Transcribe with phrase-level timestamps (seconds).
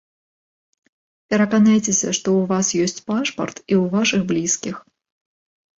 [1.33, 4.75] Пераканайцеся, што ў вас ёсць пашпарт і ў вашых блізкіх.